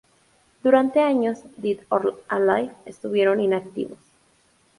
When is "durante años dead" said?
0.63-1.77